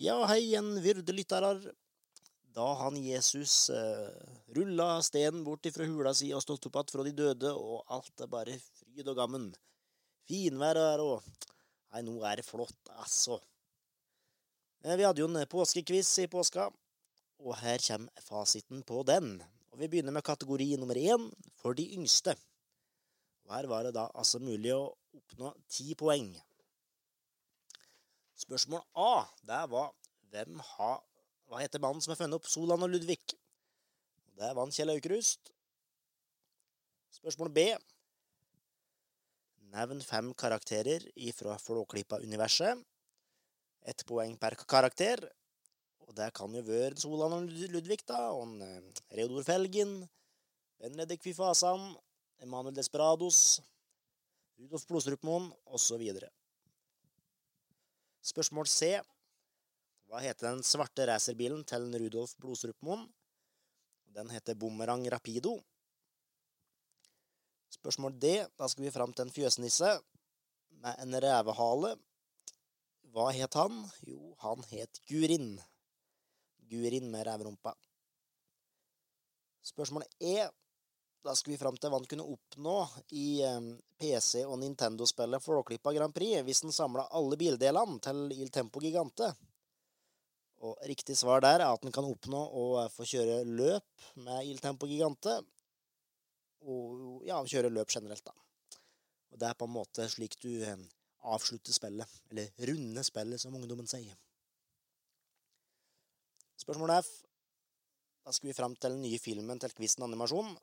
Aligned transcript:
Ja, 0.00 0.14
hei 0.30 0.46
igjen, 0.46 0.78
vyrde. 0.80 1.12
Da 2.56 2.68
han 2.80 2.94
Jesus 2.96 3.68
eh, 3.68 4.06
rulla 4.56 5.02
stenen 5.04 5.42
bort 5.44 5.68
ifra 5.68 5.84
hula 5.84 6.14
si 6.16 6.30
og 6.32 6.40
stått 6.40 6.70
opp 6.70 6.76
att 6.76 6.90
fra 6.90 7.04
de 7.04 7.12
døde, 7.12 7.52
og 7.52 7.84
alt 7.86 8.20
er 8.20 8.26
bare 8.26 8.56
fryd 8.78 9.12
og 9.12 9.16
gammen. 9.16 9.50
Finvær 10.24 10.80
er 10.80 11.04
og 11.04 11.20
Nei, 11.92 12.00
nå 12.06 12.16
er 12.24 12.40
det 12.40 12.46
flott, 12.46 12.80
altså. 12.96 13.40
Eh, 14.84 14.96
Vi 14.96 15.04
hadde 15.04 15.20
jo 15.20 15.28
en 15.28 15.44
påskekviss 15.44 16.16
i 16.24 16.28
påska, 16.32 16.70
og 17.44 17.56
her 17.60 17.78
kommer 17.84 18.24
fasiten 18.24 18.82
på 18.82 19.02
den. 19.04 19.42
Og 19.70 19.78
Vi 19.84 19.88
begynner 19.88 20.16
med 20.16 20.24
kategori 20.24 20.76
nummer 20.76 20.96
én 20.96 21.28
for 21.60 21.74
de 21.74 21.90
yngste. 21.92 22.38
Og 23.44 23.52
Her 23.52 23.66
var 23.66 23.82
det 23.84 23.98
da 24.00 24.08
altså 24.14 24.40
mulig 24.40 24.72
å 24.72 24.94
oppnå 25.12 25.52
ti 25.68 25.92
poeng. 25.94 26.32
Spørsmål 28.40 28.82
A 28.96 29.26
det 29.44 29.62
var 29.72 29.92
hvem 30.32 30.60
har 30.72 31.00
Hva 31.50 31.60
heter 31.60 31.82
mannen 31.82 32.00
som 32.00 32.14
har 32.14 32.20
funnet 32.20 32.38
opp 32.38 32.48
Solan 32.48 32.86
og 32.86 32.92
Ludvig? 32.92 33.18
Det 33.26 34.38
Der 34.38 34.54
vant 34.56 34.72
Kjell 34.72 34.92
Aukrust. 34.92 35.50
Spørsmål 37.10 37.50
B. 37.52 37.64
Nevn 39.74 40.00
fem 40.06 40.30
karakterer 40.38 41.04
ifra 41.18 41.58
Flåklypa-universet. 41.58 42.80
Ett 43.82 44.06
poeng 44.06 44.38
per 44.38 44.54
karakter. 44.62 45.26
Og 46.06 46.14
det 46.16 46.30
kan 46.38 46.54
jo 46.54 46.62
være 46.64 47.02
Solan 47.02 47.34
og 47.36 47.50
Ludvig, 47.74 48.00
da. 48.06 48.30
Og 48.30 48.46
en, 48.46 48.62
eh, 48.62 49.02
Reodor 49.18 49.44
Felgen. 49.44 50.08
Benedek 50.78 51.22
Fifasan. 51.22 51.96
Emanuel 52.40 52.74
Desperados. 52.74 53.60
Rudolf 54.58 54.86
Blodstrupmoen, 54.86 55.52
osv. 55.66 56.30
Spørsmål 58.30 58.68
C. 58.70 58.92
Hva 60.06 60.20
heter 60.22 60.52
den 60.52 60.60
svarte 60.66 61.06
racerbilen 61.08 61.64
til 61.66 61.88
Rudolf 61.98 62.36
Blodstrupmoen? 62.38 63.08
Den 64.14 64.30
heter 64.30 64.54
Bumerang 64.54 65.02
Rapido. 65.10 65.56
Spørsmål 67.74 68.14
D. 68.22 68.30
Da 68.58 68.68
skal 68.70 68.86
vi 68.86 68.92
fram 68.94 69.14
til 69.14 69.26
en 69.26 69.34
fjøsnisse 69.34 69.90
med 70.82 71.02
en 71.02 71.18
revehale. 71.24 71.96
Hva 73.10 73.26
het 73.34 73.58
han? 73.58 73.82
Jo, 74.06 74.34
han 74.44 74.62
het 74.70 75.02
Gurin. 75.10 75.56
Gurin 76.70 77.10
med 77.10 77.26
reverumpa. 77.26 77.74
Spørsmål 79.72 80.06
E. 80.22 80.46
Da 81.20 81.34
skal 81.36 81.52
vi 81.52 81.60
fram 81.60 81.76
til 81.76 81.92
hva 81.92 81.98
han 82.00 82.08
kunne 82.08 82.24
oppnå 82.32 82.74
i 83.20 83.42
eh, 83.44 83.60
PC- 84.00 84.46
og 84.46 84.56
Nintendo-spillet 84.62 85.44
Flåklypa 85.44 85.92
Grand 85.92 86.14
Prix 86.16 86.40
hvis 86.46 86.62
han 86.64 86.72
samla 86.72 87.10
alle 87.16 87.36
bildelene 87.40 87.98
til 88.00 88.30
Il 88.38 88.48
Tempo 88.54 88.80
Gigante. 88.80 89.28
Og 90.64 90.80
riktig 90.88 91.16
svar 91.20 91.42
der 91.44 91.60
er 91.60 91.66
at 91.66 91.84
han 91.84 91.92
kan 91.92 92.08
oppnå 92.08 92.40
å 92.40 92.64
eh, 92.80 92.88
få 92.94 93.04
kjøre 93.08 93.42
løp 93.44 94.06
med 94.24 94.48
Il 94.48 94.62
Tempo 94.64 94.88
Gigante. 94.88 95.36
Og 96.64 97.20
ja, 97.28 97.36
kjøre 97.44 97.72
løp 97.72 97.92
generelt, 97.92 98.24
da. 98.24 98.80
Og 99.30 99.40
det 99.40 99.48
er 99.50 99.60
på 99.60 99.68
en 99.68 99.76
måte 99.76 100.08
slik 100.08 100.38
du 100.40 100.50
eh, 100.64 100.88
avslutter 101.28 101.76
spillet. 101.76 102.16
Eller 102.32 102.48
runder 102.72 103.04
spillet, 103.04 103.44
som 103.44 103.60
ungdommen 103.60 103.88
sier. 103.88 104.16
Spørsmål 106.60 106.96
F. 106.96 107.12
Da 108.24 108.32
skal 108.32 108.50
vi 108.50 108.56
fram 108.56 108.72
til 108.76 108.96
den 108.96 109.04
nye 109.04 109.20
filmen 109.20 109.60
til 109.60 109.72
quizen 109.76 110.08
animasjon. 110.08 110.56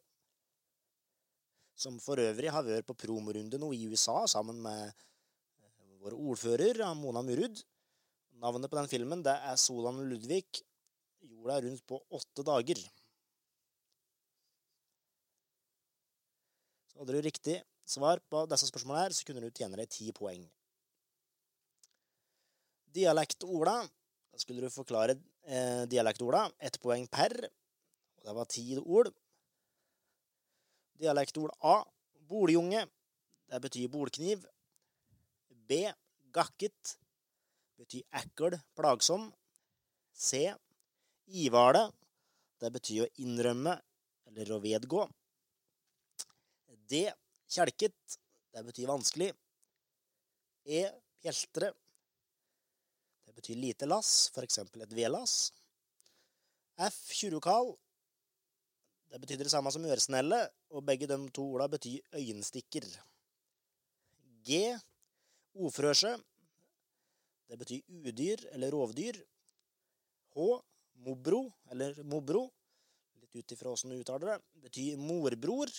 Som 1.77 1.99
for 2.01 2.17
øvrig 2.17 2.49
har 2.49 2.65
vært 2.65 2.87
på 2.89 2.97
promorunde 2.97 3.59
nå 3.61 3.69
i 3.75 3.83
USA 3.85 4.23
sammen 4.29 4.57
med 4.63 4.87
eh, 4.89 5.97
vår 6.01 6.15
ordfører, 6.17 6.81
Mona 6.97 7.21
Murud. 7.21 7.61
Navnet 8.41 8.69
på 8.69 8.79
den 8.79 8.89
filmen 8.89 9.21
det 9.25 9.35
er 9.49 9.59
Solan 9.61 10.01
Ludvig. 10.09 10.47
Jorda 11.27 11.59
rundt 11.61 11.83
på 11.85 11.99
åtte 12.17 12.45
dager. 12.45 12.81
Så 16.89 17.01
hadde 17.01 17.13
du 17.13 17.25
riktig 17.25 17.59
svar 17.87 18.21
på 18.29 18.43
disse 18.49 18.69
spørsmålene, 18.71 19.05
her, 19.05 19.13
så 19.13 19.27
kunne 19.27 19.45
du 19.45 19.53
tjene 19.53 19.77
deg 19.77 19.89
ti 19.93 20.09
poeng. 20.17 20.41
Dialektorda. 22.97 23.77
Da 24.33 24.41
skulle 24.41 24.65
du 24.65 24.73
forklare 24.73 25.13
eh, 25.45 25.85
dialektorda. 25.89 26.47
Ett 26.57 26.81
poeng 26.81 27.05
per. 27.09 27.37
Og 28.17 28.25
det 28.25 28.37
var 28.37 28.49
ti 28.49 28.65
ord. 28.81 29.13
Dialektord 30.97 31.53
A. 31.61 31.81
Boljunge. 32.27 32.85
Det 33.47 33.59
betyr 33.61 33.87
bolkniv. 33.91 34.45
B. 35.69 35.85
Gakket. 36.33 36.97
Betyr 37.77 38.03
ekkel, 38.19 38.57
plagsom. 38.75 39.29
C. 40.13 40.53
Ivale. 41.27 41.87
Det 42.57 42.71
betyr 42.73 43.05
å 43.05 43.11
innrømme 43.21 43.75
eller 44.27 44.51
å 44.51 44.61
vedgå. 44.63 45.05
D. 46.89 47.05
Kjelket. 47.47 48.17
Det 48.51 48.63
betyr 48.65 48.89
vanskelig. 48.89 49.29
E. 50.65 50.87
Pjeltre. 51.21 51.71
Det 53.27 53.35
betyr 53.35 53.59
lite 53.59 53.85
lass, 53.85 54.31
f.eks. 54.33 54.59
et 54.65 54.95
vedlass. 54.95 55.35
F. 56.77 56.97
Tjurokal. 57.13 57.75
Det 59.07 59.19
betyr 59.23 59.39
det 59.39 59.51
samme 59.51 59.71
som 59.71 59.85
øresnelle, 59.87 60.39
og 60.75 60.83
begge 60.85 61.07
de 61.07 61.17
to 61.35 61.45
orda 61.55 61.67
betyr 61.71 62.03
øyenstikker. 62.19 62.87
G. 64.47 64.59
Ofrøse. 65.55 66.13
Det 67.47 67.57
betyr 67.59 67.81
udyr 67.87 68.43
eller 68.51 68.71
rovdyr. 68.75 69.19
H. 70.35 70.47
Mobro 71.05 71.45
eller 71.71 72.03
mobro. 72.03 72.47
Litt 73.21 73.35
ut 73.35 73.55
ifra 73.55 73.71
åssen 73.71 73.93
du 73.93 74.01
uttaler 74.01 74.33
det. 74.33 74.37
Betyr 74.67 74.99
morbror, 74.99 75.71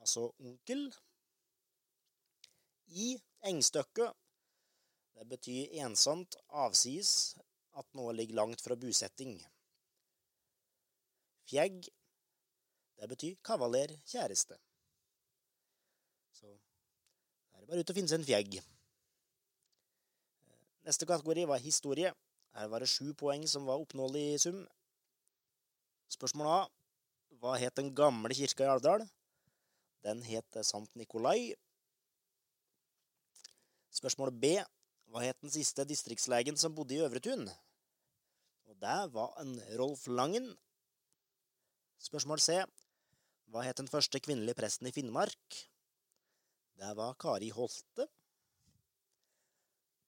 altså 0.00 0.30
onkel. 0.38 0.86
I. 2.86 3.16
Engstøkke. 3.46 4.08
Det 5.16 5.24
betyr 5.30 5.74
ensomt, 5.84 6.34
avsides, 6.50 7.36
at 7.78 7.86
noe 7.96 8.12
ligger 8.16 8.40
langt 8.40 8.62
fra 8.64 8.76
bosetting. 8.76 9.36
Fjegg. 11.46 11.86
Det 12.96 13.08
betyr 13.08 13.36
kavaler, 13.44 13.92
kjæreste. 14.08 14.56
Så 16.32 16.48
da 16.48 17.58
er 17.58 17.60
det 17.60 17.68
bare 17.68 17.82
ut 17.84 17.92
og 17.92 17.98
finne 17.98 18.12
seg 18.12 18.22
en 18.22 18.28
fjegg. 18.28 18.56
Neste 20.86 21.08
kategori 21.08 21.44
var 21.50 21.62
historie. 21.62 22.12
Her 22.56 22.70
var 22.72 22.80
det 22.80 22.88
sju 22.88 23.12
poeng 23.18 23.44
som 23.50 23.66
var 23.68 23.82
oppnåelig 23.82 24.24
i 24.32 24.40
sum. 24.40 24.62
Spørsmål 26.14 26.48
A. 26.52 26.60
Hva 27.40 27.56
het 27.60 27.76
den 27.76 27.90
gamle 27.94 28.32
kirka 28.34 28.64
i 28.64 28.70
Alvdal? 28.72 29.04
Den 30.06 30.22
het 30.24 30.58
Sant 30.64 30.92
Nikolai. 30.96 31.52
Spørsmål 33.92 34.32
B. 34.40 34.54
Hva 35.10 35.24
het 35.24 35.40
den 35.42 35.52
siste 35.52 35.84
distriktslegen 35.88 36.56
som 36.56 36.74
bodde 36.74 36.96
i 36.96 37.02
Øvretun? 37.04 37.44
Og 38.66 38.78
det 38.82 38.98
var 39.12 39.36
en 39.42 39.52
Rolf 39.78 40.06
Langen. 40.06 40.48
Spørsmål 41.98 42.40
C. 42.40 42.62
Hva 43.52 43.62
het 43.62 43.78
den 43.78 43.90
første 43.90 44.18
kvinnelige 44.22 44.58
presten 44.58 44.88
i 44.88 44.94
Finnmark? 44.94 45.58
Det 46.76 46.92
var 46.98 47.14
Kari 47.20 47.48
Holte. 47.54 48.08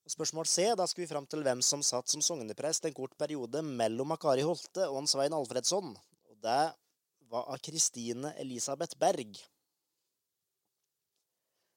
Og 0.09 0.13
spørsmål 0.13 0.49
C. 0.49 0.67
Da 0.77 0.87
skal 0.89 1.05
vi 1.05 1.11
fram 1.11 1.27
til 1.29 1.45
hvem 1.47 1.63
som 1.65 1.85
satt 1.85 2.11
som 2.11 2.25
sogneprest 2.25 2.89
en 2.89 2.97
kort 2.97 3.15
periode 3.21 3.63
mellom 3.63 4.17
Kari 4.21 4.45
Holte 4.47 4.89
og 4.89 5.03
en 5.03 5.11
Svein 5.11 5.37
Alfredsson. 5.37 5.95
Og 6.29 6.37
det 6.45 6.63
var 7.31 7.49
av 7.53 7.63
Kristine 7.63 8.33
Elisabeth 8.43 8.99
Berg. 8.99 9.39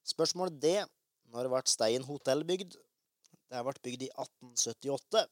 Spørsmål 0.08 0.56
D. 0.58 0.80
Når 1.32 1.48
ble 1.52 1.62
Stein 1.70 2.04
hotell 2.08 2.42
bygd? 2.48 2.74
Det 3.52 3.62
ble 3.68 3.76
bygd 3.86 4.08
i 4.08 4.10
1878. 4.16 5.28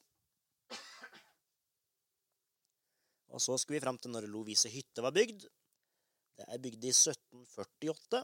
Og 3.30 3.42
så 3.44 3.58
skal 3.62 3.76
vi 3.76 3.82
fram 3.84 3.98
til 4.00 4.14
når 4.14 4.30
Lovise 4.30 4.72
hytte 4.72 5.04
var 5.04 5.16
bygd. 5.16 5.50
Det 6.40 6.46
er 6.48 6.60
bygd 6.64 6.86
i 6.88 6.92
1748. 6.96 8.22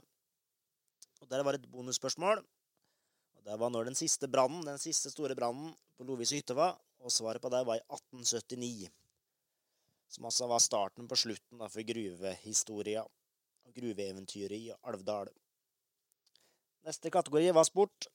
Og 1.19 1.31
der 1.31 1.41
var 1.43 1.57
et 1.57 1.65
bonusspørsmål. 1.67 2.39
Og 3.35 3.41
Det 3.43 3.57
var 3.59 3.69
når 3.69 3.89
den 3.89 3.97
siste 3.99 4.29
brannen, 4.31 4.63
den 4.63 4.79
siste 4.79 5.11
store 5.11 5.35
brannen 5.35 5.73
på 5.97 6.07
Lovise 6.07 6.39
hytte 6.39 6.55
var. 6.55 6.77
Og 7.03 7.11
svaret 7.11 7.43
på 7.43 7.51
det 7.51 7.59
var 7.67 7.75
i 7.75 7.83
1879. 7.91 8.87
Som 10.07 10.29
altså 10.29 10.47
var 10.47 10.63
starten 10.63 11.09
på 11.11 11.17
slutten 11.19 11.59
da, 11.59 11.67
for 11.67 11.83
gruvehistoria 11.83 13.03
og 13.03 13.75
gruveeventyret 13.75 14.55
i 14.55 14.71
Alvdal. 14.87 15.27
Neste 16.87 17.11
kategori 17.11 17.51
var 17.51 17.67
sport. 17.67 18.07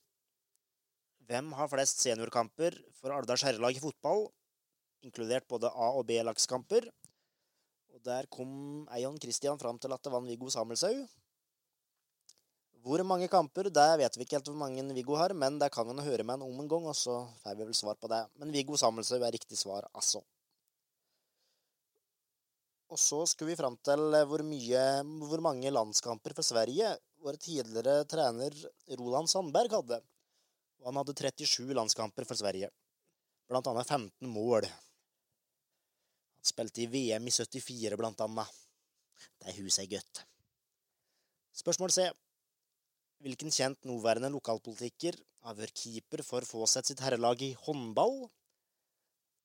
Hvem 1.28 1.52
har 1.58 1.68
flest 1.68 2.00
seniorkamper 2.00 2.78
for 2.96 3.12
Alvdals 3.12 3.44
herrelag 3.44 3.76
i 3.76 3.84
fotball? 3.84 4.30
Inkludert 5.04 5.46
både 5.50 5.68
A- 5.68 5.92
og 5.98 6.06
B-lagskamper. 6.08 6.88
Og 8.00 8.06
der 8.08 8.26
kom 8.32 8.52
Eion 8.96 9.18
Christian 9.20 9.58
fram 9.60 9.76
til 9.76 9.92
at 9.92 10.00
det 10.00 10.12
vant 10.12 10.28
Viggo 10.30 10.48
Samuelshaug. 10.48 11.02
Hvor 12.80 13.02
mange 13.04 13.28
kamper, 13.28 13.68
det 13.68 13.88
vet 14.00 14.16
vi 14.16 14.24
ikke 14.24 14.38
helt 14.38 14.48
hvor 14.48 14.56
mange 14.56 14.80
Viggo 14.96 15.18
har, 15.20 15.34
men 15.36 15.58
det 15.60 15.68
kan 15.74 15.90
han 15.92 16.00
høre 16.00 16.24
med 16.24 16.38
han 16.38 16.46
om 16.46 16.62
en 16.62 16.70
gang, 16.70 16.86
og 16.88 16.96
så 16.96 17.18
får 17.42 17.58
vi 17.58 17.66
vel 17.68 17.76
svar 17.76 18.00
på 18.00 18.08
det. 18.08 18.22
Men 18.40 18.54
Viggo 18.56 18.78
Samuelshaug 18.80 19.20
er 19.20 19.36
riktig 19.36 19.58
svar, 19.60 19.84
altså. 19.92 20.24
Og 22.88 22.98
så 22.98 23.20
skulle 23.28 23.52
vi 23.52 23.60
fram 23.60 23.76
til 23.84 24.16
hvor, 24.32 24.42
mye, 24.48 24.84
hvor 25.28 25.44
mange 25.44 25.70
landskamper 25.70 26.32
for 26.32 26.46
Sverige 26.46 26.96
vår 27.20 27.36
tidligere 27.36 28.06
trener 28.08 28.56
Roland 28.96 29.28
Sandberg 29.28 29.76
hadde. 29.76 30.00
Og 30.80 30.88
han 30.88 31.02
hadde 31.02 31.20
37 31.20 31.76
landskamper 31.76 32.24
for 32.24 32.40
Sverige. 32.40 32.72
Blant 33.44 33.68
annet 33.68 33.92
15 33.92 34.32
mål. 34.32 34.64
Spilte 36.40 36.84
i 36.84 36.88
VM 36.88 37.28
i 37.28 37.32
74, 37.34 37.96
blant 38.00 38.20
annet. 38.24 38.58
Det 39.40 39.56
huset 39.58 39.84
er 39.84 39.94
godt. 39.96 40.22
Spørsmål 41.60 41.92
C. 41.92 42.06
Hvilken 43.20 43.52
kjent 43.52 43.84
nåværende 43.84 44.30
lokalpolitiker 44.32 45.18
har 45.44 45.56
vært 45.58 45.76
keeper 45.76 46.22
for 46.24 46.46
Fåset 46.48 46.88
sitt 46.88 47.02
herrelag 47.04 47.42
i 47.44 47.52
håndball? 47.66 48.22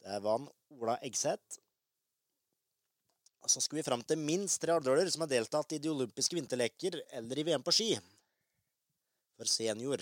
Det 0.06 0.20
var 0.24 0.40
han 0.40 0.48
Ola 0.78 0.96
Eggseth. 1.04 1.60
Og 3.44 3.52
så 3.52 3.62
skal 3.62 3.82
vi 3.82 3.86
fram 3.86 4.02
til 4.08 4.22
minst 4.22 4.62
tre 4.64 4.74
alvdøler 4.74 5.12
som 5.12 5.26
har 5.26 5.34
deltatt 5.34 5.76
i 5.76 5.82
de 5.82 5.92
olympiske 5.92 6.38
vinterleker 6.38 6.98
eller 7.20 7.42
i 7.42 7.46
VM 7.46 7.66
på 7.66 7.74
ski. 7.76 7.92
For 9.36 9.52
senior. 9.52 10.02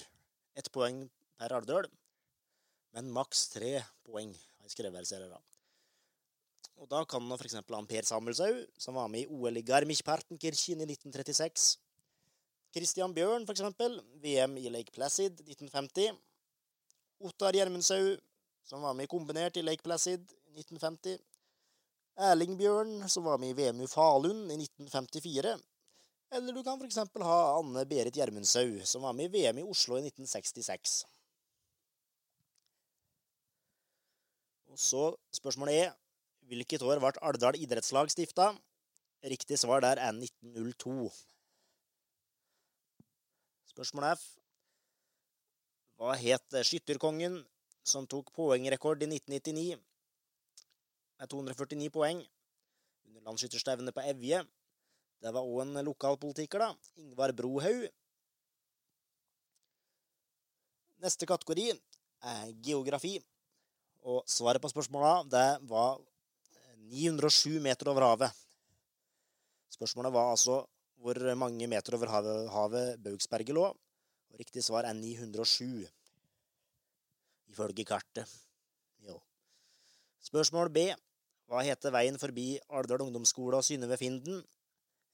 Ett 0.54 0.70
poeng 0.72 1.02
per 1.42 1.56
alvdøl, 1.58 1.90
men 2.94 3.10
maks 3.12 3.48
tre 3.56 3.80
poeng, 4.06 4.30
har 4.30 4.70
jeg 4.70 4.76
skrevet 4.76 5.02
her, 5.02 5.10
ser 5.10 5.26
dere. 5.26 5.42
Og 6.82 6.90
da 6.90 7.04
kan 7.08 7.24
nå 7.24 7.38
f.eks. 7.38 7.60
Per 7.64 8.08
Samuelshaug, 8.08 8.64
som 8.82 8.98
var 8.98 9.10
med 9.12 9.24
i 9.24 9.30
OL 9.32 9.60
i 9.60 9.66
Garmisch-Partenkirchen 9.66 10.82
i 10.84 10.88
1936, 10.90 11.68
Christian 12.74 13.14
Bjørn, 13.14 13.46
f.eks. 13.46 13.62
VM 14.24 14.58
i 14.58 14.72
Lake 14.74 14.92
Placid 14.96 15.44
1950. 15.46 16.18
Ottar 17.24 17.56
Gjermundshaug, 17.56 18.18
som 18.66 18.82
var 18.82 18.98
med 18.98 19.08
i 19.08 19.12
kombinert 19.12 19.60
i 19.60 19.64
Lake 19.64 19.86
Placid 19.86 20.26
1950. 20.58 21.22
Erling 22.30 22.58
Bjørn, 22.58 22.98
som 23.10 23.26
var 23.30 23.40
med 23.42 23.54
i 23.54 23.58
VM 23.58 23.82
i 23.82 23.88
Falun 23.90 24.44
i 24.50 24.58
1954. 24.58 25.56
Eller 26.34 26.54
du 26.54 26.64
kan 26.66 26.82
f.eks. 26.82 26.98
ha 26.98 27.40
Anne 27.60 27.86
Berit 27.90 28.18
Gjermundshaug, 28.18 28.82
som 28.90 29.06
var 29.06 29.14
med 29.14 29.30
i 29.30 29.34
VM 29.38 29.62
i 29.62 29.66
Oslo 29.70 30.00
i 30.00 30.08
1966. 30.08 31.04
Og 34.74 34.80
så 34.82 35.12
spørsmålet 35.38 35.84
er 35.84 35.92
hvilket 36.50 36.84
år 36.86 37.02
ble 37.02 37.14
Alvdal 37.22 37.58
idrettslag 37.60 38.12
stifta? 38.12 38.52
Riktig 39.24 39.58
svar 39.62 39.84
der 39.84 40.02
er 40.02 40.12
1902. 40.12 41.08
Spørsmål 43.72 44.10
F. 44.12 44.24
Hva 45.98 46.18
het 46.20 46.58
skytterkongen 46.68 47.40
som 47.88 48.08
tok 48.10 48.34
poengrekord 48.36 49.06
i 49.06 49.08
1999 49.08 49.80
med 51.22 51.32
249 51.32 51.90
poeng 51.94 52.20
under 53.08 53.24
landsskytterstevnet 53.24 53.96
på 53.96 54.04
Evje? 54.12 54.44
Det 55.24 55.32
var 55.32 55.48
òg 55.48 55.62
en 55.64 55.86
lokalpolitiker, 55.88 56.60
da. 56.60 56.74
Ingvar 57.00 57.32
Brohaug. 57.32 57.86
Neste 61.04 61.28
kategori 61.28 61.70
er 61.72 62.52
geografi. 62.64 63.18
Og 64.04 64.28
svaret 64.28 64.60
på 64.60 64.72
spørsmålet 64.72 65.32
det 65.32 65.48
var 65.72 66.02
907 66.92 67.60
meter 67.64 67.90
over 67.92 68.06
havet. 68.10 68.44
Spørsmålet 69.74 70.14
var 70.14 70.32
altså 70.34 70.62
hvor 71.04 71.20
mange 71.36 71.68
meter 71.68 71.96
over 71.98 72.12
havet, 72.12 72.50
havet 72.52 73.04
Baugsberget 73.04 73.56
lå. 73.56 73.66
Og 74.34 74.40
riktig 74.40 74.64
svar 74.66 74.88
er 74.90 74.96
907, 74.98 75.86
ifølge 77.52 77.86
kartet. 77.86 78.30
Jo. 79.06 79.20
Spørsmål 80.24 80.72
B. 80.74 80.88
Hva 81.52 81.62
heter 81.68 81.94
veien 81.94 82.18
forbi 82.18 82.56
Alvdal 82.74 83.04
ungdomsskole 83.06 83.60
og 83.60 83.66
Synnøve 83.68 84.00
Finden? 84.00 84.40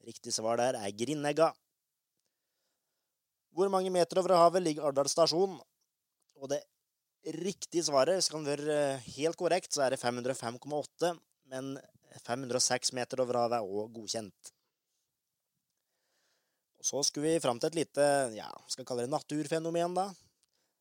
Riktig 0.08 0.32
svar 0.32 0.62
der 0.62 0.78
er 0.80 0.96
Grindegga. 0.96 1.50
Hvor 3.52 3.68
mange 3.74 3.92
meter 3.92 4.22
over 4.22 4.38
havet 4.38 4.64
ligger 4.64 4.88
Alvdal 4.88 5.10
stasjon? 5.12 5.58
Og 6.40 6.54
det 6.54 6.62
riktige 7.44 7.84
svaret 7.84 8.24
skal 8.24 8.46
være 8.46 9.00
helt 9.18 9.36
korrekt, 9.36 9.74
så 9.74 9.84
er 9.84 9.98
det 9.98 10.00
505,8. 10.00 11.18
Men 11.50 11.78
506 12.26 12.94
meter 12.98 13.22
over 13.24 13.40
havet 13.42 13.60
er 13.60 13.76
òg 13.82 13.94
godkjent. 13.96 14.52
Og 16.80 16.88
Så 16.88 17.02
skulle 17.08 17.34
vi 17.34 17.44
fram 17.44 17.60
til 17.60 17.72
et 17.72 17.80
lite 17.82 18.06
ja, 18.38 18.50
skal 18.72 18.86
kalle 18.88 19.06
det 19.06 19.14
naturfenomen, 19.14 19.98
da. 19.98 20.10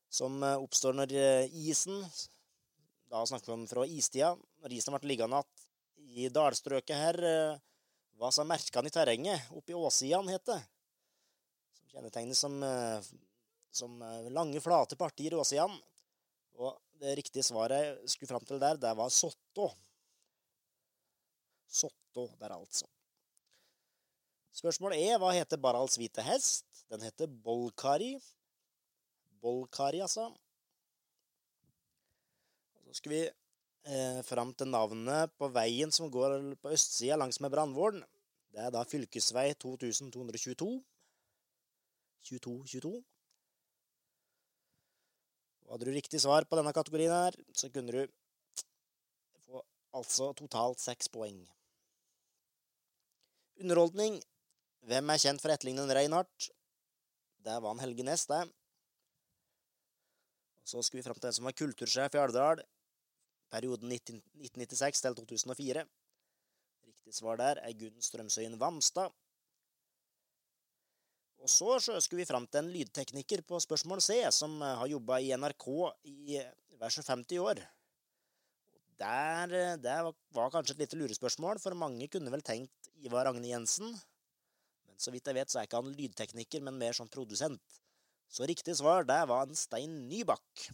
Som 0.09 0.39
eh, 0.45 0.57
oppstår 0.57 0.95
når 0.97 1.15
eh, 1.17 1.57
isen 1.69 1.99
Da 3.09 3.25
snakker 3.25 3.51
vi 3.51 3.55
om 3.57 3.65
fra 3.69 3.85
istida. 3.85 4.35
Når 4.61 4.77
isen 4.77 4.95
ble 4.95 5.09
liggende 5.09 5.41
igjen 5.41 5.65
i 6.09 6.29
dalstrøket 6.33 6.95
her, 6.95 7.17
hva 8.17 8.29
som 8.33 8.47
merkene 8.49 8.89
i 8.89 8.93
terrenget. 8.93 9.49
Oppi 9.53 9.75
åssidene, 9.77 10.31
het 10.33 10.45
det. 10.47 10.57
Som 11.75 11.91
kjennetegnes 11.91 12.39
som, 12.41 12.55
som 13.69 13.97
lange, 14.33 14.61
flate 14.63 14.97
partier 14.97 15.35
i 15.35 15.39
åssidene. 15.41 15.77
Og 16.59 16.77
det 17.01 17.17
riktige 17.19 17.45
svaret 17.45 17.83
jeg 17.83 18.13
skulle 18.13 18.31
fram 18.31 18.47
til 18.47 18.61
der, 18.61 18.79
det 18.79 18.93
var 18.97 19.11
Sottå. 19.13 19.69
Sottå 21.69 22.25
der, 22.39 22.55
altså. 22.55 22.87
Spørsmål 24.59 24.97
E. 24.97 25.07
Hva 25.21 25.31
heter 25.37 25.61
Barals 25.61 25.95
hvite 25.99 26.25
hest? 26.25 26.65
Den 26.89 27.03
heter 27.05 27.29
Bolkari. 27.29 28.15
Bolkari, 29.39 30.01
altså. 30.01 30.27
Så 32.83 32.97
skal 32.97 33.13
vi 33.13 33.21
eh, 33.29 34.21
fram 34.25 34.55
til 34.57 34.71
navnet 34.73 35.35
på 35.37 35.51
veien 35.53 35.93
som 35.93 36.09
går 36.11 36.39
på 36.63 36.73
østsida 36.73 37.19
langs 37.21 37.37
med 37.39 37.53
Brandvålen. 37.53 38.01
Det 38.49 38.65
er 38.65 38.73
da 38.73 38.81
fylkesvei 38.89 39.53
2222. 39.61 40.71
2222. 42.25 42.95
Og 45.69 45.75
hadde 45.75 45.85
du 45.85 45.93
riktig 45.93 46.19
svar 46.23 46.49
på 46.49 46.57
denne 46.57 46.73
kategorien 46.73 47.13
her, 47.13 47.37
så 47.53 47.69
kunne 47.69 47.93
du 47.93 48.01
få 49.45 49.61
altså 49.93 50.33
totalt 50.33 50.81
seks 50.81 51.13
poeng. 51.13 51.43
Underholdning 53.59 54.21
hvem 54.87 55.11
er 55.11 55.19
kjent 55.19 55.41
for 55.43 55.51
etterlignende 55.51 55.95
Reinhardt? 55.95 56.49
Det 57.43 57.55
var 57.59 57.73
han 57.73 57.81
Helge 57.83 58.05
Næss, 58.07 58.25
det. 58.29 58.41
Så 60.63 60.83
skal 60.85 60.99
vi 60.99 61.03
fram 61.03 61.17
til 61.19 61.27
en 61.29 61.35
som 61.35 61.47
var 61.49 61.57
kultursjef 61.57 62.15
i 62.15 62.21
Alvdal. 62.21 62.61
Perioden 63.51 63.91
1996 63.91 65.01
til 65.03 65.17
2004. 65.17 65.83
Riktig 66.87 67.15
svar 67.17 67.39
der 67.41 67.59
er 67.63 67.75
Gunn 67.75 68.05
Strømsøyen 68.05 68.59
Vamstad. 68.61 69.11
Og 71.39 71.49
så 71.49 71.99
skal 72.03 72.19
vi 72.19 72.27
fram 72.27 72.45
til 72.47 72.61
en 72.61 72.71
lydtekniker 72.71 73.41
på 73.47 73.59
spørsmål 73.63 74.03
C, 74.03 74.21
som 74.35 74.59
har 74.61 74.87
jobba 74.91 75.19
i 75.23 75.31
NRK 75.35 75.67
i 76.03 76.39
hver 76.79 76.95
50 76.95 77.43
år. 77.43 77.63
Der, 78.99 79.53
det 79.79 79.97
var 80.35 80.51
kanskje 80.51 80.75
et 80.75 80.83
lite 80.83 80.97
lurespørsmål, 80.99 81.59
for 81.63 81.77
mange 81.77 82.09
kunne 82.11 82.31
vel 82.33 82.43
tenkt 82.43 82.89
Ivar 82.99 83.29
Agne 83.29 83.47
Jensen. 83.47 83.93
Men 84.87 84.99
Så 84.99 85.13
vidt 85.15 85.27
jeg 85.27 85.37
vet, 85.37 85.51
så 85.51 85.61
er 85.61 85.69
ikke 85.69 85.79
han 85.79 85.95
lydtekniker, 85.95 86.63
men 86.65 86.79
mer 86.79 86.97
sånn 86.97 87.11
produsent. 87.11 87.79
Så 88.29 88.45
riktig 88.45 88.75
svar, 88.77 89.07
det 89.07 89.21
var 89.31 89.47
en 89.47 89.57
Stein 89.57 89.95
Nybakk. 90.09 90.69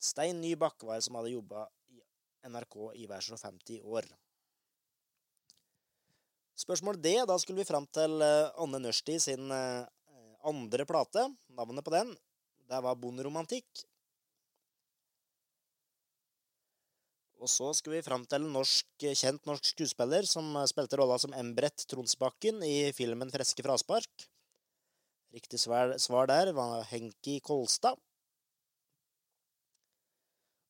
Stein 0.00 0.40
Nybakk 0.40 0.82
var 0.88 0.98
det 0.98 1.06
som 1.06 1.18
hadde 1.20 1.34
jobba 1.34 1.68
i 1.92 2.00
NRK 2.48 2.78
i 2.98 3.06
hver 3.08 3.24
så 3.24 3.38
50 3.38 3.84
år. 3.84 4.08
Spørsmål 6.58 6.98
D. 7.02 7.12
Da 7.26 7.36
skulle 7.38 7.60
vi 7.60 7.68
fram 7.68 7.86
til 7.92 8.22
eh, 8.22 8.50
Anne 8.62 8.80
Nørsti 8.82 9.18
sin 9.22 9.50
eh, 9.52 9.86
andre 10.46 10.86
plate. 10.86 11.26
Navnet 11.54 11.84
på 11.84 11.92
den, 11.94 12.12
det 12.70 12.80
var 12.84 12.98
Bonderomantikk. 13.00 13.84
Og 17.44 17.50
så 17.52 17.66
skal 17.76 17.92
vi 17.92 18.04
fram 18.04 18.22
til 18.24 18.40
en 18.40 18.54
norsk, 18.54 18.86
kjent 19.04 19.42
norsk 19.44 19.66
skuespiller 19.74 20.24
som 20.24 20.46
spilte 20.70 20.96
rolla 20.96 21.18
som 21.20 21.34
Embret 21.36 21.84
Tronsbakken 21.90 22.62
i 22.64 22.88
filmen 22.96 23.28
'Freske 23.28 23.60
fraspark'. 23.66 24.24
Riktig 25.34 25.60
svar, 25.60 25.92
svar 25.98 26.26
der 26.30 26.52
var 26.56 26.86
Henki 26.88 27.40
Kolstad. 27.44 28.00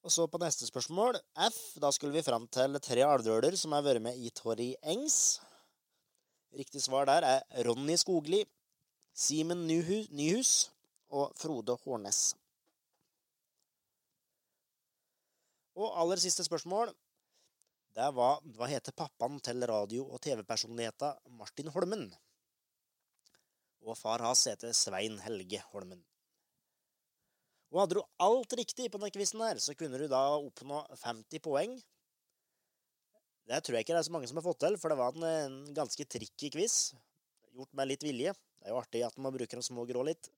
Og 0.03 0.11
så 0.11 0.27
på 0.27 0.41
neste 0.43 0.67
spørsmål, 0.67 1.21
F, 1.47 1.79
da 1.81 1.93
skulle 1.95 2.13
vi 2.13 2.27
fram 2.27 2.49
til 2.49 2.81
tre 2.81 3.07
alvdøler 3.07 3.55
som 3.57 3.73
har 3.73 3.87
vært 3.87 4.03
med 4.03 4.19
i 4.19 4.31
Torry 4.31 4.75
Engs. 4.83 5.41
Riktig 6.59 6.83
svar 6.83 7.07
der 7.07 7.23
er 7.23 7.65
Ronny 7.69 7.95
Skogli, 7.97 8.45
Simen 9.15 9.69
Nyhus 9.69 10.71
og 11.09 11.33
Frode 11.39 11.79
Hårnes. 11.85 12.35
Og 15.75 15.95
aller 15.99 16.21
siste 16.23 16.45
spørsmål. 16.47 16.93
Det 17.95 18.07
var 18.15 18.41
hva 18.57 18.67
heter 18.71 18.95
pappaen 18.95 19.41
til 19.43 19.63
radio- 19.71 20.07
og 20.07 20.21
TV-personligheten 20.23 21.35
Martin 21.39 21.71
Holmen? 21.75 22.09
Og 23.85 23.99
far 23.99 24.23
hans 24.23 24.47
heter 24.49 24.73
Svein 24.75 25.19
Helge 25.23 25.61
Holmen. 25.73 26.03
Og 27.75 27.81
hadde 27.83 27.99
du 27.99 28.05
alt 28.23 28.55
riktig 28.55 28.87
på 28.91 28.99
denne 28.99 29.11
quizen 29.15 29.43
her, 29.43 29.59
så 29.59 29.75
kunne 29.75 29.99
du 29.99 30.07
da 30.11 30.23
oppnå 30.39 30.85
50 31.03 31.43
poeng. 31.43 31.75
Det 33.45 33.59
tror 33.61 33.77
jeg 33.77 33.85
ikke 33.85 33.97
det 33.97 34.01
er 34.01 34.07
så 34.07 34.15
mange 34.15 34.31
som 34.31 34.39
har 34.39 34.47
fått 34.47 34.63
til, 34.63 34.79
for 34.79 34.91
det 34.91 34.99
var 34.99 35.19
en, 35.19 35.27
en 35.27 35.75
ganske 35.75 36.07
tricky 36.07 36.53
quiz. 36.55 36.95
Gjort 37.55 37.75
med 37.75 37.91
litt 37.91 38.07
vilje. 38.07 38.33
Det 38.59 38.71
er 38.71 38.73
jo 38.73 38.79
artig 38.79 39.03
at 39.07 39.19
man 39.19 39.35
bruker 39.35 39.59
de 39.59 39.67
små 39.67 39.85
grå 39.91 40.07
litt. 40.07 40.31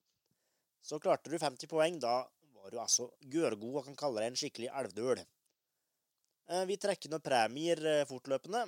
Så 0.82 0.98
klarte 1.02 1.30
du 1.30 1.36
50 1.38 1.68
poeng, 1.70 2.00
da 2.00 2.24
var 2.66 2.74
du 2.74 2.80
altså 2.82 3.04
gørgod 3.30 3.76
og 3.78 3.84
kan 3.86 3.96
kalle 3.98 4.22
deg 4.22 4.32
en 4.32 4.38
skikkelig 4.40 4.70
elvdøl. 4.74 5.20
Eh, 6.50 6.64
vi 6.66 6.76
trekker 6.82 7.12
noen 7.12 7.22
premier 7.22 7.78
eh, 7.86 8.06
fortløpende 8.08 8.64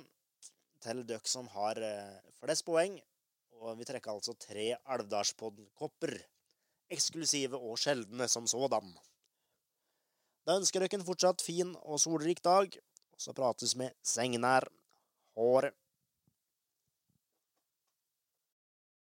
til 0.79 1.01
dere 1.07 1.27
som 1.27 1.49
har 1.51 1.81
eh, 1.83 2.29
flest 2.39 2.63
poeng. 2.67 2.95
Og 3.59 3.75
vi 3.75 3.87
trekker 3.89 4.13
altså 4.13 4.37
tre 4.39 4.69
Alvdalspodden-kopper. 4.95 6.15
Eksklusive 6.95 7.59
og 7.59 7.75
sjeldne 7.81 8.29
som 8.31 8.47
sådan. 8.47 8.93
Da 10.47 10.55
ønsker 10.55 10.79
dere 10.79 11.01
en 11.01 11.07
fortsatt 11.09 11.43
fin 11.43 11.75
og 11.83 11.99
solrik 11.99 12.39
dag. 12.45 12.79
Og 13.11 13.19
så 13.19 13.35
prates 13.35 13.75
vi 13.75 13.91
sengenær. 13.99 14.69
Håret. 15.35 15.75